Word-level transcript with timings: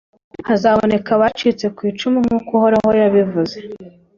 hazaboneka 0.47 1.09
abacitse 1.17 1.65
ku 1.75 1.81
icumu, 1.89 2.17
nk’uko 2.25 2.49
Uhoraho 2.57 2.91
yabivuze, 3.01 3.55